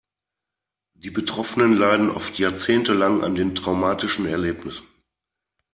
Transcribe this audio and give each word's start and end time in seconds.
Die 0.95 1.11
Betroffenen 1.11 1.73
leiden 1.77 2.09
oft 2.09 2.39
jahrzehntelang 2.39 3.23
an 3.23 3.35
den 3.35 3.53
traumatischen 3.53 4.25
Erlebnissen. 4.25 4.87